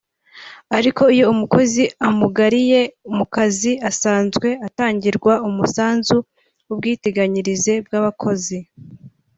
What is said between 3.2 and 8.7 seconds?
kazi asazwe atangirwa umusanzu w’ubwiteganyirize bw’abakozi